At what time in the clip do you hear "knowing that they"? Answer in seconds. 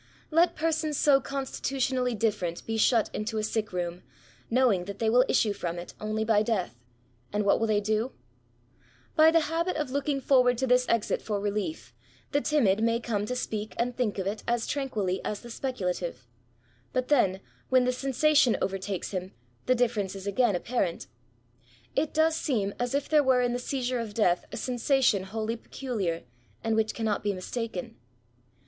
4.49-5.11